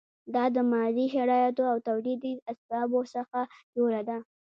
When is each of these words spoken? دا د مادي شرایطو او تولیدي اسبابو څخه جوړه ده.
دا 0.33 0.43
د 0.55 0.57
مادي 0.71 1.05
شرایطو 1.15 1.63
او 1.71 1.77
تولیدي 1.87 2.31
اسبابو 2.51 3.01
څخه 3.15 3.39
جوړه 3.75 4.01
ده. 4.09 4.17